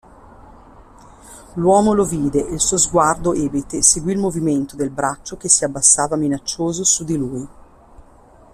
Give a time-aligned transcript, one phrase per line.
[1.57, 5.63] L'uomo lo vide e il suo sguardo ebete seguì il movimento del braccio che si
[5.63, 7.47] abbassava minaccioso su di lui.